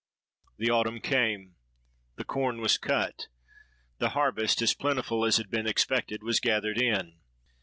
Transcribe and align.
The 0.57 0.71
autumn 0.71 0.99
came—the 0.99 2.23
corn 2.23 2.59
was 2.59 2.79
cut—the 2.79 4.09
harvest, 4.09 4.59
as 4.63 4.73
plentiful 4.73 5.23
as 5.25 5.37
had 5.37 5.51
been 5.51 5.67
expected, 5.67 6.23
was 6.23 6.39
gathered 6.39 6.81
in. 6.81 7.19